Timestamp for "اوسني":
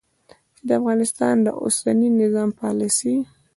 1.63-2.09